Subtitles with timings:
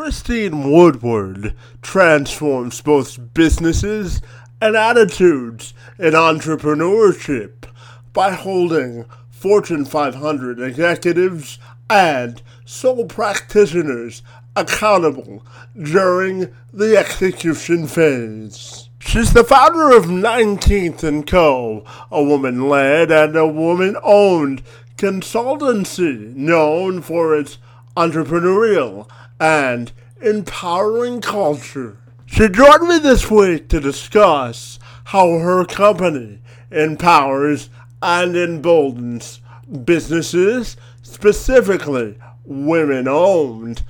[0.00, 4.22] Christine Woodward transforms both businesses
[4.62, 7.64] and attitudes in entrepreneurship
[8.12, 11.58] by holding Fortune 500 executives
[11.90, 14.22] and sole practitioners
[14.54, 15.44] accountable
[15.76, 18.90] during the execution phase.
[19.00, 24.62] She's the founder of 19th & Co., a woman-led and a woman-owned
[24.96, 27.58] consultancy known for its
[27.96, 29.08] entrepreneurial
[29.40, 31.98] and empowering culture.
[32.26, 37.70] She joined me this week to discuss how her company empowers
[38.02, 39.40] and emboldens
[39.84, 43.82] businesses, specifically women owned,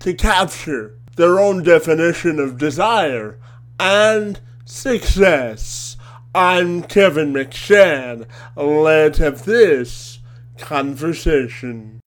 [0.00, 3.38] to capture their own definition of desire
[3.80, 5.96] and success.
[6.34, 8.26] I'm Kevin McShann.
[8.54, 10.20] Let's have this
[10.58, 12.00] conversation.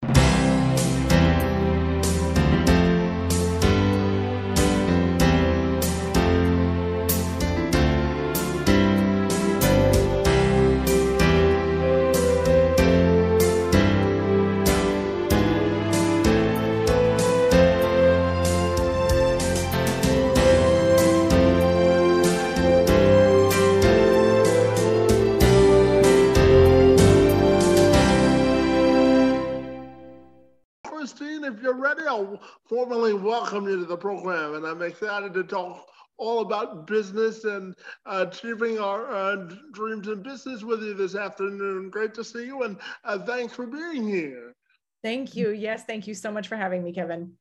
[33.87, 39.35] The program, and I'm excited to talk all about business and uh, achieving our uh,
[39.71, 41.89] dreams in business with you this afternoon.
[41.89, 44.55] Great to see you, and uh, thanks for being here.
[45.03, 45.51] Thank you.
[45.51, 47.31] Yes, thank you so much for having me, Kevin.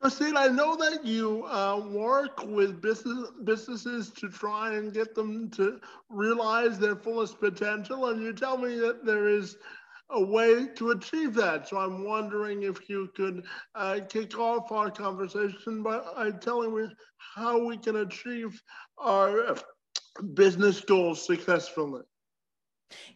[0.00, 5.48] Christine, I know that you uh, work with business businesses to try and get them
[5.50, 5.78] to
[6.08, 9.58] realize their fullest potential, and you tell me that there is
[10.10, 11.68] a way to achieve that.
[11.68, 16.88] So I'm wondering if you could uh, kick off our conversation by uh, telling me
[17.34, 18.60] how we can achieve
[18.98, 19.56] our
[20.34, 22.02] business goals successfully.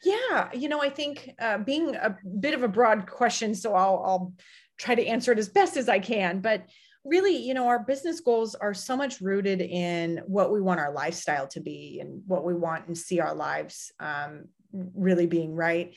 [0.02, 4.02] Yeah, you know, I think uh, being a bit of a broad question, so I'll,
[4.04, 4.32] I'll
[4.78, 6.40] try to answer it as best as I can.
[6.40, 6.64] But
[7.04, 10.92] really, you know, our business goals are so much rooted in what we want our
[10.92, 15.94] lifestyle to be and what we want and see our lives um, really being right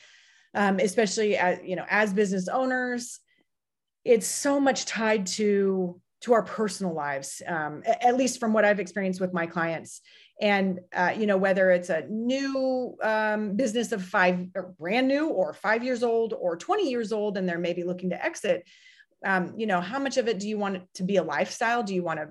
[0.54, 3.20] um, especially as you know as business owners
[4.04, 8.80] it's so much tied to to our personal lives um, at least from what i've
[8.80, 10.00] experienced with my clients.
[10.42, 15.52] And uh, you know whether it's a new um, business of five brand new or
[15.52, 18.64] five years old or 20 years old and they're maybe looking to exit
[19.24, 21.82] um, you know how much of it do you want to be a lifestyle?
[21.82, 22.28] Do you want to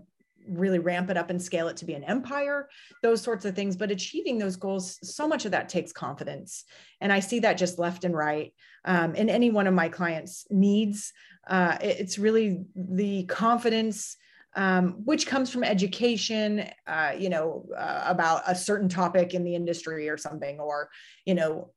[0.50, 2.70] really ramp it up and scale it to be an empire,
[3.04, 3.76] those sorts of things.
[3.76, 6.66] But achieving those goals, so much of that takes confidence.
[7.02, 8.54] And I see that just left and right
[8.86, 11.14] um, in any one of my clients' needs.
[11.48, 14.18] Uh, it's really the confidence.
[14.56, 19.54] Um, which comes from education, uh, you know, uh, about a certain topic in the
[19.54, 20.90] industry or something, or,
[21.24, 21.70] you know,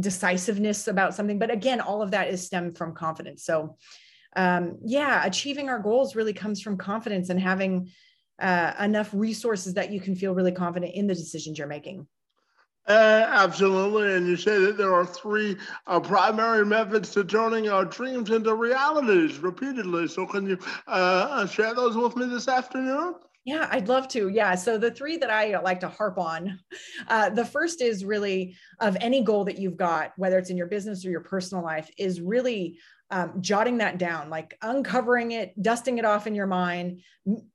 [0.00, 1.38] decisiveness about something.
[1.38, 3.44] But again, all of that is stemmed from confidence.
[3.44, 3.76] So,
[4.36, 7.90] um, yeah, achieving our goals really comes from confidence and having
[8.38, 12.06] uh, enough resources that you can feel really confident in the decisions you're making.
[12.88, 14.14] Uh, absolutely.
[14.14, 15.56] And you say that there are three
[15.86, 20.08] uh, primary methods to turning our dreams into realities repeatedly.
[20.08, 23.14] So, can you uh, share those with me this afternoon?
[23.44, 24.28] Yeah, I'd love to.
[24.28, 24.54] Yeah.
[24.54, 26.60] So the three that I like to harp on,
[27.08, 30.68] uh, the first is really of any goal that you've got, whether it's in your
[30.68, 32.78] business or your personal life, is really
[33.12, 37.02] um, jotting that down, like uncovering it, dusting it off in your mind,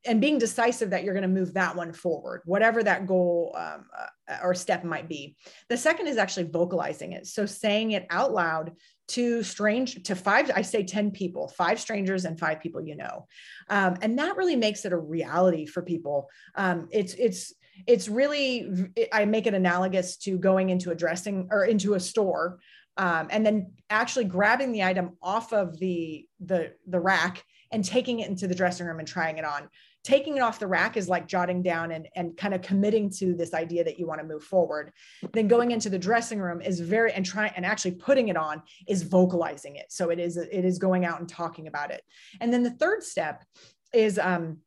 [0.06, 3.86] and being decisive that you're going to move that one forward, whatever that goal um,
[3.98, 5.36] uh, or step might be.
[5.68, 7.26] The second is actually vocalizing it.
[7.26, 8.74] So saying it out loud
[9.10, 13.26] to strange to five i say 10 people five strangers and five people you know
[13.70, 17.54] um, and that really makes it a reality for people um, it's it's
[17.86, 18.70] it's really
[19.14, 22.60] i make it analogous to going into a dressing or into a store
[22.98, 28.20] um, and then actually grabbing the item off of the the the rack and taking
[28.20, 29.70] it into the dressing room and trying it on.
[30.04, 33.36] Taking it off the rack is like jotting down and, and kind of committing to
[33.36, 34.94] this idea that you want to move forward.
[35.34, 38.62] Then going into the dressing room is very and trying and actually putting it on
[38.88, 39.88] is vocalizing it.
[39.90, 42.02] So it is it is going out and talking about it.
[42.40, 43.44] And then the third step
[43.94, 44.60] is um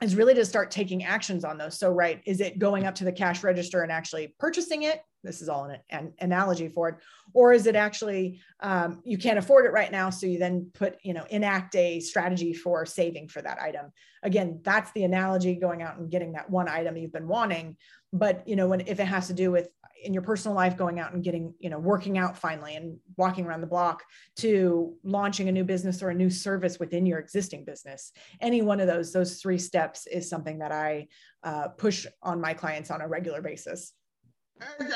[0.00, 1.78] is really to start taking actions on those.
[1.78, 5.42] So right is it going up to the cash register and actually purchasing it this
[5.42, 6.96] is all an, an analogy for it
[7.34, 10.96] or is it actually um, you can't afford it right now so you then put
[11.02, 13.92] you know enact a strategy for saving for that item.
[14.22, 17.76] Again that's the analogy going out and getting that one item you've been wanting
[18.12, 19.68] but you know when if it has to do with
[20.04, 23.46] in your personal life going out and getting you know working out finally and walking
[23.46, 24.02] around the block
[24.36, 28.12] to launching a new business or a new service within your existing business.
[28.40, 31.08] Any one of those those three steps is something that i
[31.44, 33.94] uh, push on my clients on a regular basis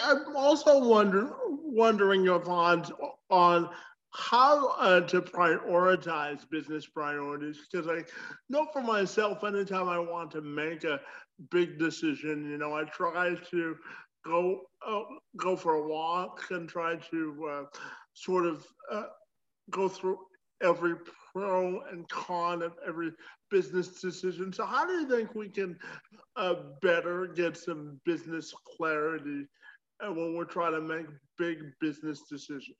[0.05, 1.33] i'm also wonder,
[1.63, 2.91] wondering your thoughts
[3.31, 3.69] on
[4.11, 8.03] how uh, to prioritize business priorities because i
[8.49, 11.01] know for myself anytime i want to make a
[11.51, 13.77] big decision you know i try to
[14.25, 15.03] go uh,
[15.37, 17.65] go for a walk and try to uh,
[18.15, 19.05] sort of uh,
[19.71, 20.19] go through
[20.63, 20.95] every
[21.37, 23.13] pro and con of every
[23.51, 24.53] business decision.
[24.53, 25.79] So, how do you think we can
[26.37, 29.47] uh, better get some business clarity
[30.01, 31.07] uh, when we're trying to make
[31.37, 32.77] big business decisions?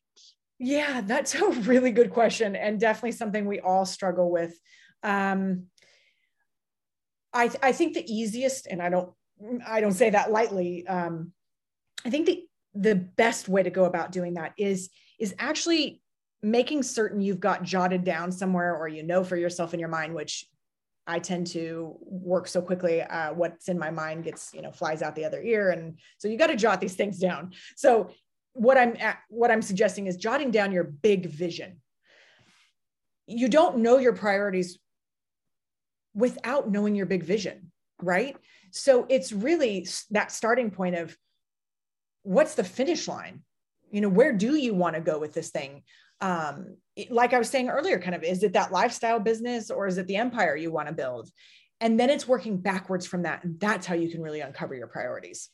[0.59, 4.59] Yeah, that's a really good question, and definitely something we all struggle with.
[5.03, 5.65] Um,
[7.35, 9.13] I, I think the easiest, and I don't
[9.67, 10.87] I don't say that lightly.
[10.87, 11.33] Um,
[12.07, 12.43] I think the
[12.75, 14.89] the best way to go about doing that is
[15.19, 16.01] is actually
[16.43, 20.15] making certain you've got jotted down somewhere or you know for yourself in your mind
[20.15, 20.47] which
[21.07, 25.03] i tend to work so quickly uh, what's in my mind gets you know flies
[25.03, 25.71] out the other ear.
[25.71, 27.53] And so you got to jot these things down.
[27.77, 28.11] So
[28.53, 31.81] what i'm at, what i'm suggesting is jotting down your big vision.
[33.27, 34.79] You don't know your priorities
[36.15, 37.73] without knowing your big vision
[38.03, 38.37] right?
[38.71, 41.17] So it's really that starting point of
[42.23, 43.43] what's the finish line?
[43.91, 45.83] You know where do you want to go with this thing
[46.21, 46.77] um
[47.11, 50.07] like i was saying earlier kind of is it that lifestyle business or is it
[50.07, 51.31] the empire you want to build?
[51.81, 53.45] And then it's working backwards from that.
[53.45, 55.51] And that's how you can really uncover your priorities.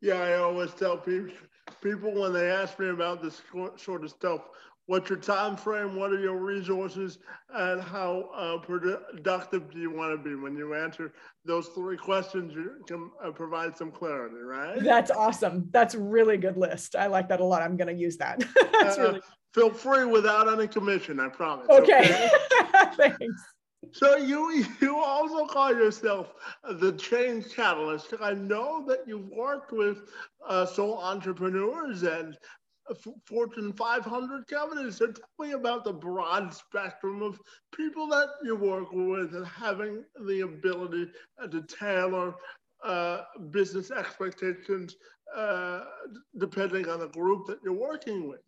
[0.00, 1.34] Yeah i always tell people
[1.82, 3.40] people when they ask me about this
[3.76, 4.42] sort of stuff
[4.86, 5.96] what's your time frame?
[5.96, 7.18] What are your resources?
[7.54, 10.34] And how uh, productive do you want to be?
[10.34, 11.12] When you answer
[11.44, 14.82] those three questions you can uh, provide some clarity right?
[14.82, 15.68] That's awesome.
[15.70, 16.96] That's really good list.
[16.96, 17.62] I like that a lot.
[17.62, 18.44] I'm going to use that.
[18.72, 19.20] That's uh, really
[19.54, 22.30] feel free without any commission i promise okay, okay?
[22.96, 23.42] thanks
[23.90, 26.34] so you you also call yourself
[26.64, 28.14] the change catalyst.
[28.20, 30.08] I know that you've worked with
[30.48, 32.36] uh, sole entrepreneurs and
[33.26, 34.96] Fortune 500 companies.
[34.96, 37.40] So tell me about the broad spectrum of
[37.74, 41.08] people that you work with and having the ability
[41.50, 42.34] to tailor
[42.84, 44.96] uh, business expectations
[45.36, 45.84] uh,
[46.38, 48.40] depending on the group that you're working with.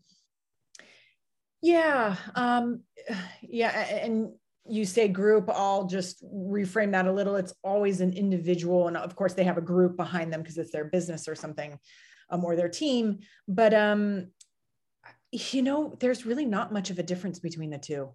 [1.64, 2.82] Yeah, um,
[3.42, 4.32] yeah, and
[4.66, 7.36] you say group, I'll just reframe that a little.
[7.36, 10.72] It's always an individual, and of course they have a group behind them because it's
[10.72, 11.78] their business or something
[12.30, 13.20] um, or their team.
[13.48, 14.28] But um,
[15.32, 18.10] you know, there's really not much of a difference between the two.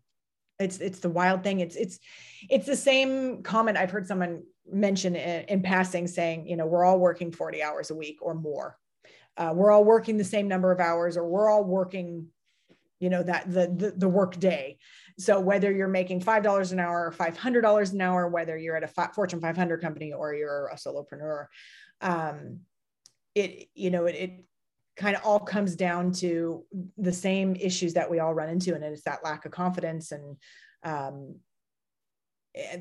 [0.60, 1.60] It's it's the wild thing.
[1.60, 2.00] It's it's
[2.50, 6.86] it's the same comment I've heard someone mention in, in passing, saying, you know, we're
[6.86, 8.78] all working 40 hours a week or more.
[9.38, 12.28] Uh, we're all working the same number of hours, or we're all working,
[13.00, 14.78] you know, that the the, the work day.
[15.18, 18.58] So whether you're making five dollars an hour or five hundred dollars an hour, whether
[18.58, 21.48] you're at a Fortune 500 company or you're a solopreneur,
[22.02, 22.60] um,
[23.36, 24.46] it you know it, it
[24.98, 26.66] kind of all comes down to
[26.98, 30.36] the same issues that we all run into and it's that lack of confidence and
[30.84, 31.36] um,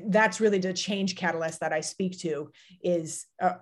[0.07, 2.51] that's really the change catalyst that i speak to
[2.83, 3.53] is uh,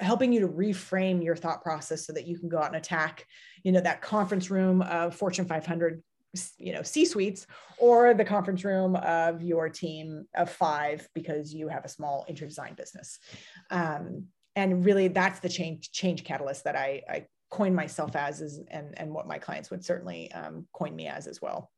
[0.00, 3.26] helping you to reframe your thought process so that you can go out and attack
[3.62, 6.02] you know that conference room of fortune 500
[6.58, 7.46] you know c suites
[7.78, 12.48] or the conference room of your team of five because you have a small interior
[12.48, 13.18] design business.
[13.70, 14.26] Um,
[14.56, 18.94] and really that's the change change catalyst that I, I coin myself as is and
[18.98, 21.70] and what my clients would certainly um, coin me as as well.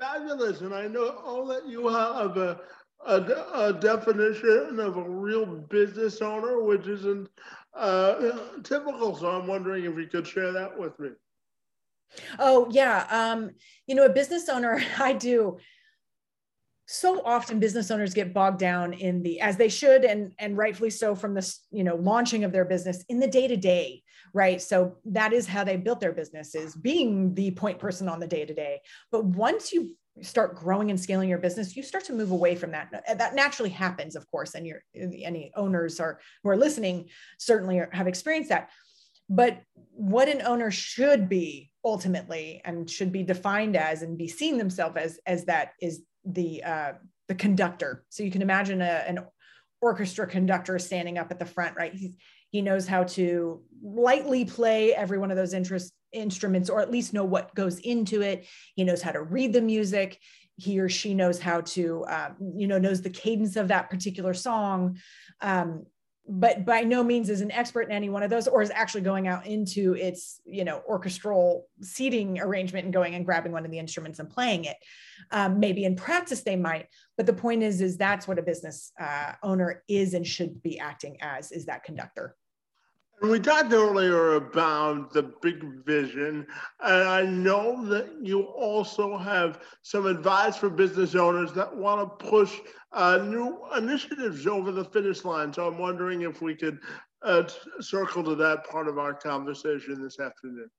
[0.00, 2.60] Fabulous and i know all that you have a,
[3.06, 7.28] a, a definition of a real business owner which isn't
[7.74, 9.16] uh, typical.
[9.16, 11.10] So i'm wondering if you could share that with me.
[12.38, 13.06] Oh yeah.
[13.10, 13.50] Um,
[13.86, 15.58] you know a business owner i do.
[16.86, 20.90] So often business owners get bogged down in the as they should and and rightfully
[20.90, 24.02] so from this you know launching of their business in the day to day
[24.36, 24.60] right?
[24.60, 28.26] So that is how they built their business is being the point person on the
[28.26, 28.80] day to day
[29.10, 32.70] but once you start growing and scaling your business you start to move away from
[32.70, 37.80] that that naturally happens of course and your any owners are who are listening certainly
[37.92, 38.70] have experienced that
[39.28, 44.56] but what an owner should be ultimately and should be defined as and be seen
[44.58, 46.92] themselves as as that is the uh,
[47.28, 48.04] the conductor.
[48.10, 49.20] So you can imagine a, an
[49.80, 51.92] orchestra conductor standing up at the front, right?
[51.92, 52.16] He's,
[52.50, 57.12] he knows how to lightly play every one of those interest, instruments, or at least
[57.12, 58.46] know what goes into it.
[58.74, 60.20] He knows how to read the music.
[60.56, 64.34] He or she knows how to, um, you know, knows the cadence of that particular
[64.34, 64.98] song.
[65.40, 65.86] Um,
[66.26, 69.02] but by no means is an expert in any one of those or is actually
[69.02, 73.70] going out into its you know orchestral seating arrangement and going and grabbing one of
[73.70, 74.76] the instruments and playing it
[75.32, 78.92] um, maybe in practice they might but the point is is that's what a business
[78.98, 82.34] uh, owner is and should be acting as is that conductor
[83.20, 86.46] and we talked earlier about the big vision,
[86.80, 92.26] and I know that you also have some advice for business owners that want to
[92.26, 92.60] push
[92.92, 95.52] uh, new initiatives over the finish line.
[95.52, 96.78] So I'm wondering if we could
[97.22, 97.44] uh,
[97.80, 100.70] circle to that part of our conversation this afternoon.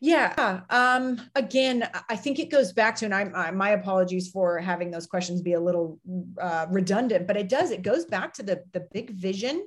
[0.00, 0.60] Yeah.
[0.70, 4.90] Um, again, I think it goes back to, and I'm, I, my apologies for having
[4.90, 5.98] those questions be a little
[6.40, 7.70] uh, redundant, but it does.
[7.70, 9.66] It goes back to the the big vision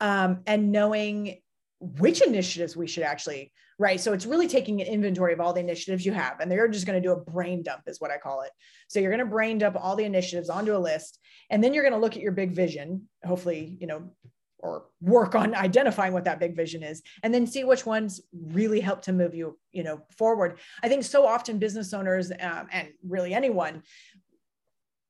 [0.00, 1.38] um, and knowing
[1.80, 3.98] which initiatives we should actually right?
[3.98, 6.86] So it's really taking an inventory of all the initiatives you have and they're just
[6.86, 8.50] going to do a brain dump is what i call it.
[8.88, 11.82] So you're going to brain dump all the initiatives onto a list and then you're
[11.82, 14.10] going to look at your big vision hopefully you know
[14.58, 18.80] or work on identifying what that big vision is and then see which ones really
[18.80, 20.58] help to move you you know forward.
[20.82, 23.82] I think so often business owners um, and really anyone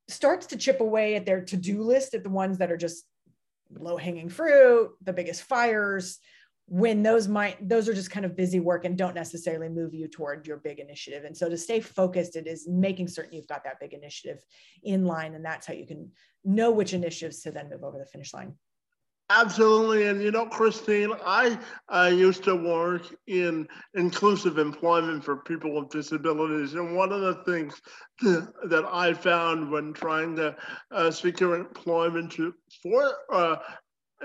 [0.07, 3.05] starts to chip away at their to-do list at the ones that are just
[3.79, 6.19] low hanging fruit, the biggest fires,
[6.67, 10.07] when those might those are just kind of busy work and don't necessarily move you
[10.07, 11.25] toward your big initiative.
[11.25, 14.41] And so to stay focused it is making certain you've got that big initiative
[14.85, 16.13] in line and that's how you can
[16.45, 18.55] know which initiatives to then move over the finish line
[19.33, 20.09] Absolutely.
[20.09, 21.59] And you know, Christine, I
[21.89, 26.75] I used to work in inclusive employment for people with disabilities.
[26.75, 27.81] And one of the things
[28.23, 30.57] that I found when trying to
[30.91, 33.57] uh, secure employment to, for uh,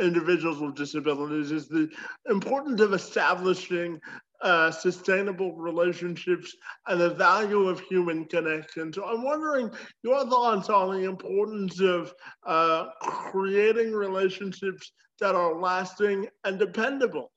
[0.02, 1.90] individuals with disabilities is the
[2.30, 4.00] importance of establishing
[4.42, 6.56] uh, sustainable relationships
[6.88, 8.92] and the value of human connection.
[8.92, 9.72] So I'm wondering
[10.04, 12.14] your thoughts on the importance of
[12.46, 17.32] uh, creating relationships that are lasting and dependable.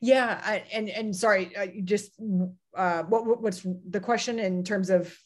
[0.00, 2.12] Yeah, I, and and sorry, uh, just
[2.76, 5.16] uh, what what's the question in terms of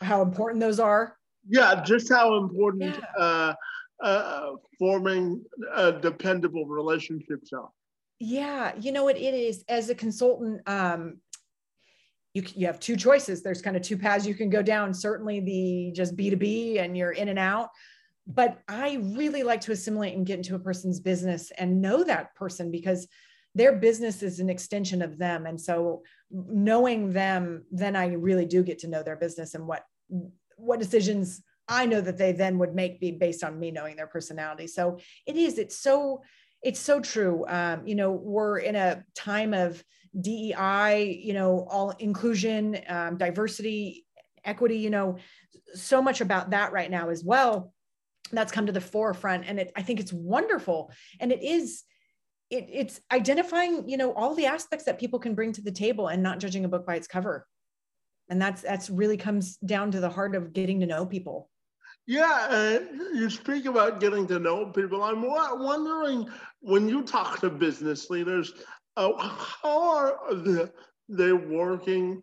[0.00, 1.16] how important those are?
[1.48, 3.22] Yeah, just how important yeah.
[3.22, 3.54] uh,
[4.02, 5.44] uh, forming
[6.00, 7.70] dependable relationships are.
[8.20, 10.60] Yeah, you know what it is as a consultant.
[10.66, 11.20] Um,
[12.34, 13.42] you, you have two choices.
[13.42, 14.92] There's kind of two paths you can go down.
[14.92, 17.70] Certainly the just B2B and you're in and out.
[18.26, 22.34] But I really like to assimilate and get into a person's business and know that
[22.34, 23.08] person because
[23.54, 25.46] their business is an extension of them.
[25.46, 29.82] And so knowing them, then I really do get to know their business and what
[30.56, 34.08] what decisions I know that they then would make be based on me knowing their
[34.08, 34.66] personality.
[34.66, 36.20] So it is, it's so
[36.62, 37.44] it's so true.
[37.48, 39.82] Um, you know, we're in a time of
[40.18, 44.04] DEI, you know, all inclusion, um, diversity,
[44.44, 45.16] equity, you know,
[45.74, 47.72] so much about that right now as well.
[48.32, 49.44] That's come to the forefront.
[49.46, 50.92] And it, I think it's wonderful.
[51.18, 51.84] And it is,
[52.50, 56.08] it, it's identifying, you know, all the aspects that people can bring to the table
[56.08, 57.46] and not judging a book by its cover.
[58.28, 61.48] And that's, that's really comes down to the heart of getting to know people.
[62.10, 62.80] Yeah,
[63.14, 65.04] you speak about getting to know people.
[65.04, 68.52] I'm wondering when you talk to business leaders,
[68.96, 70.72] uh, how are the,
[71.08, 72.20] they working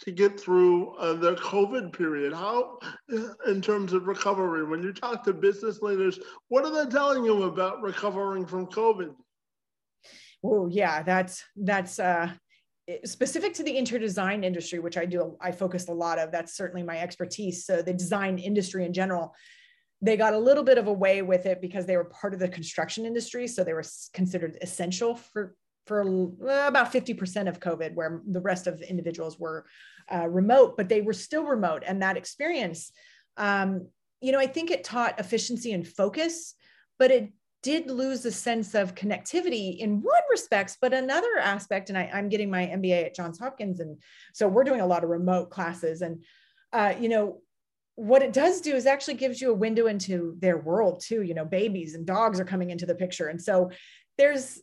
[0.00, 2.32] to get through uh, the COVID period?
[2.32, 2.80] How,
[3.16, 7.24] uh, in terms of recovery, when you talk to business leaders, what are they telling
[7.24, 9.14] you about recovering from COVID?
[10.42, 12.32] Oh yeah, that's that's uh,
[13.04, 16.56] specific to the interior design industry, which I do, I focused a lot of, that's
[16.56, 17.64] certainly my expertise.
[17.64, 19.34] So the design industry in general,
[20.00, 22.40] they got a little bit of a way with it because they were part of
[22.40, 23.46] the construction industry.
[23.46, 25.54] So they were considered essential for,
[25.86, 26.00] for
[26.42, 29.64] about 50% of COVID, where the rest of the individuals were
[30.12, 31.84] uh, remote, but they were still remote.
[31.86, 32.90] And that experience,
[33.36, 33.88] um,
[34.20, 36.54] you know, I think it taught efficiency and focus,
[36.98, 41.98] but it did lose a sense of connectivity in one respects, but another aspect, and
[41.98, 43.98] I, am getting my MBA at Johns Hopkins, and
[44.32, 46.02] so we're doing a lot of remote classes.
[46.02, 46.24] And
[46.72, 47.38] uh, you know,
[47.94, 51.22] what it does do is actually gives you a window into their world too.
[51.22, 53.70] You know, babies and dogs are coming into the picture, and so
[54.18, 54.60] there's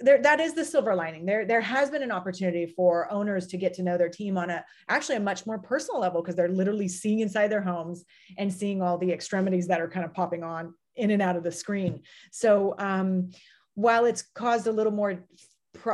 [0.00, 1.24] there that is the silver lining.
[1.24, 4.50] There there has been an opportunity for owners to get to know their team on
[4.50, 8.04] a actually a much more personal level because they're literally seeing inside their homes
[8.36, 11.42] and seeing all the extremities that are kind of popping on in and out of
[11.42, 12.02] the screen.
[12.30, 13.30] So um,
[13.74, 15.24] while it's caused a little more,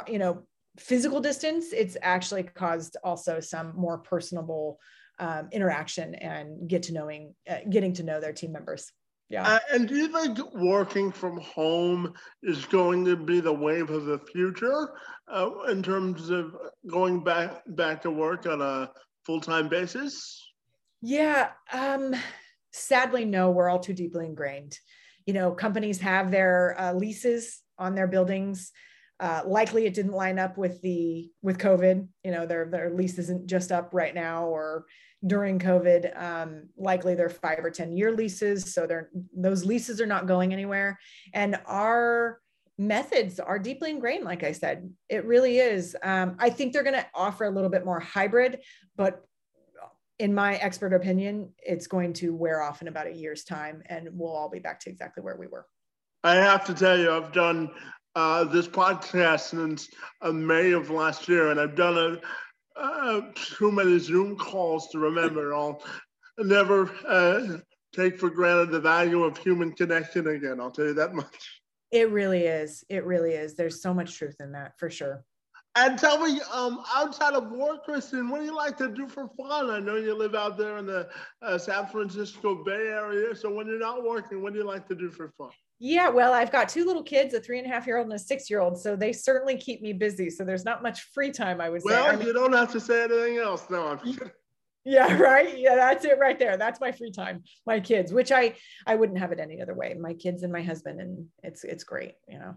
[0.07, 0.43] you know,
[0.79, 4.79] physical distance, it's actually caused also some more personable
[5.19, 8.93] um, interaction and get to knowing, uh, getting to know their team members.
[9.29, 9.47] yeah.
[9.47, 14.07] Uh, and do you think working from home is going to be the wave of
[14.07, 14.91] the future
[15.29, 18.91] uh, in terms of going back back to work on a
[19.25, 20.45] full time basis?
[21.03, 21.51] Yeah.
[21.73, 22.15] Um,
[22.73, 23.51] sadly, no.
[23.51, 24.79] We're all too deeply ingrained.
[25.27, 28.73] You know, companies have their uh, leases on their buildings.
[29.21, 32.07] Uh, likely, it didn't line up with the with COVID.
[32.25, 34.87] You know, their their lease isn't just up right now, or
[35.27, 36.21] during COVID.
[36.21, 38.73] Um, likely they're five or 10 year leases.
[38.73, 40.99] So they're, those leases are not going anywhere.
[41.35, 42.41] And our
[42.79, 45.97] methods are deeply ingrained, like I said, it really is.
[46.03, 48.61] Um, I think they're going to offer a little bit more hybrid,
[48.97, 49.25] but
[50.19, 54.09] in my expert opinion, it's going to wear off in about a year's time and
[54.13, 55.67] we'll all be back to exactly where we were.
[56.25, 57.71] I have to tell you, I've done
[58.17, 59.89] uh, this podcast since
[60.23, 64.99] uh, May of last year, and I've done a uh, too many Zoom calls to
[64.99, 65.55] remember.
[65.55, 65.83] I'll
[66.39, 67.59] never uh,
[67.95, 70.61] take for granted the value of human connection again.
[70.61, 71.61] I'll tell you that much.
[71.91, 72.85] It really is.
[72.89, 73.55] It really is.
[73.55, 75.25] There's so much truth in that for sure.
[75.79, 79.29] And tell me, um, outside of work, Kristen, what do you like to do for
[79.37, 79.71] fun?
[79.71, 81.09] I know you live out there in the
[81.41, 83.33] uh, San Francisco Bay Area.
[83.37, 85.51] So when you're not working, what do you like to do for fun?
[85.79, 88.15] Yeah, well, I've got two little kids, a three and a half year old and
[88.15, 88.77] a six year old.
[88.77, 90.31] So they certainly keep me busy.
[90.31, 92.17] So there's not much free time, I would well, say.
[92.17, 93.71] Well, you don't have to say anything else.
[93.71, 94.01] No, I'm
[94.85, 95.57] Yeah, right.
[95.57, 96.57] Yeah, that's it right there.
[96.57, 97.45] That's my free time.
[97.67, 98.55] My kids, which I
[98.87, 99.95] I wouldn't have it any other way.
[99.95, 102.55] My kids and my husband, and it's it's great, you know.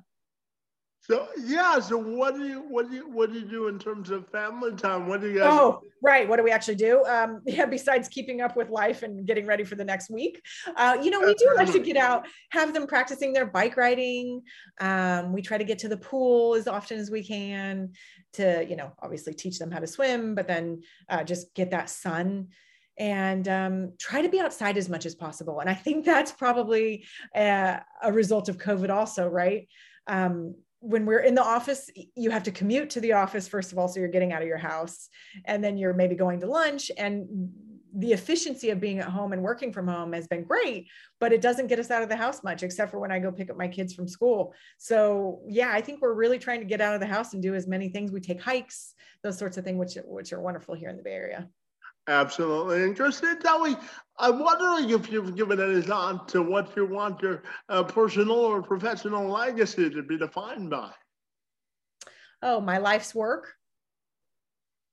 [1.04, 4.12] So yeah, so what do you what do you what do you do in terms
[4.12, 5.08] of family time?
[5.08, 5.50] What do you guys?
[5.52, 6.30] Oh, right.
[6.30, 7.04] What do we actually do?
[7.06, 10.40] Um, yeah, besides keeping up with life and getting ready for the next week,
[10.76, 14.44] uh, you know, we do like to get out, have them practicing their bike riding.
[14.80, 17.94] Um, we try to get to the pool as often as we can
[18.34, 21.90] to, you know, obviously teach them how to swim, but then uh, just get that
[21.90, 22.50] sun
[23.00, 25.62] and um, try to be outside as much as possible.
[25.62, 27.06] And I think that's probably
[27.36, 29.68] a, a result of COVID, also, right?
[30.06, 33.78] Um, when we're in the office, you have to commute to the office, first of
[33.78, 35.10] all, so you're getting out of your house,
[35.46, 36.92] and then you're maybe going to lunch.
[36.98, 37.52] And
[37.94, 40.88] the efficiency of being at home and working from home has been great,
[41.20, 43.32] but it doesn't get us out of the house much, except for when I go
[43.32, 44.54] pick up my kids from school.
[44.78, 47.54] So yeah, I think we're really trying to get out of the house and do
[47.54, 48.12] as many things.
[48.12, 51.14] We take hikes, those sorts of things, which which are wonderful here in the Bay
[51.14, 51.50] Area.
[52.08, 52.84] Absolutely.
[52.84, 53.38] And Kristen,
[54.22, 58.62] I'm wondering if you've given any thought to what you want your uh, personal or
[58.62, 60.92] professional legacy to be defined by.
[62.44, 63.56] Oh, my life's work.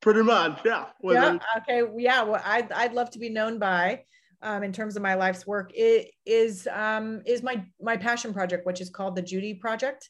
[0.01, 0.87] Pretty much, yeah.
[1.01, 1.39] Whether yeah.
[1.59, 1.83] Okay.
[1.99, 2.23] Yeah.
[2.23, 4.05] Well, I'd I'd love to be known by,
[4.41, 8.65] um, in terms of my life's work, it is um, is my my passion project,
[8.65, 10.09] which is called the Judy Project.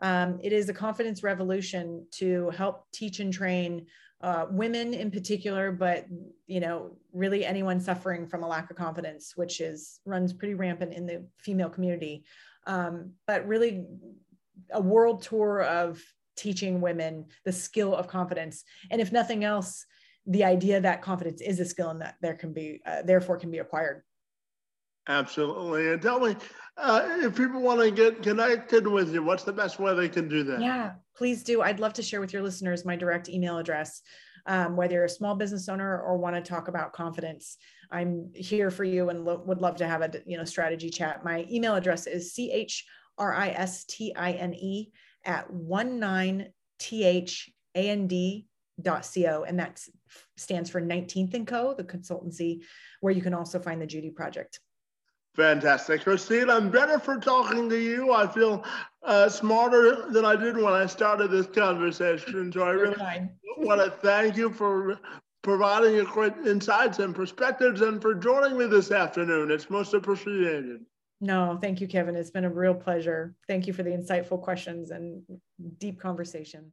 [0.00, 3.86] Um, it is a confidence revolution to help teach and train
[4.22, 6.06] uh, women in particular, but
[6.46, 10.94] you know, really anyone suffering from a lack of confidence, which is runs pretty rampant
[10.94, 12.24] in the female community.
[12.66, 13.84] Um, but really,
[14.70, 16.02] a world tour of
[16.36, 19.84] teaching women the skill of confidence, and if nothing else,
[20.26, 23.50] the idea that confidence is a skill and that there can be, uh, therefore, can
[23.50, 24.02] be acquired.
[25.08, 25.92] Absolutely.
[25.92, 26.34] And tell me,
[26.76, 30.28] uh, if people want to get connected with you, what's the best way they can
[30.28, 30.60] do that?
[30.60, 31.62] Yeah, please do.
[31.62, 34.02] I'd love to share with your listeners my direct email address.
[34.48, 37.56] Um, whether you're a small business owner or want to talk about confidence,
[37.90, 41.24] I'm here for you and lo- would love to have a you know strategy chat.
[41.24, 42.84] My email address is c h
[43.18, 44.92] r i s t i n e
[45.24, 48.46] at one nine t h a n d
[48.80, 49.82] dot co and that
[50.36, 52.60] stands for 19th and co the consultancy
[53.00, 54.60] where you can also find the judy project
[55.36, 56.02] Fantastic.
[56.02, 58.10] Christine, I'm better for talking to you.
[58.12, 58.64] I feel
[59.02, 62.50] uh, smarter than I did when I started this conversation.
[62.50, 64.98] So I really want to thank you for
[65.42, 69.50] providing your great insights and perspectives and for joining me this afternoon.
[69.50, 70.80] It's most appreciated.
[71.20, 72.16] No, thank you, Kevin.
[72.16, 73.34] It's been a real pleasure.
[73.46, 75.22] Thank you for the insightful questions and
[75.78, 76.72] deep conversation.